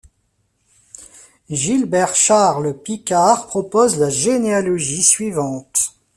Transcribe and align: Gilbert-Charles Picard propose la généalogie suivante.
Gilbert-Charles 1.51 2.75
Picard 2.81 3.45
propose 3.45 3.99
la 3.99 4.09
généalogie 4.09 5.03
suivante. 5.03 5.95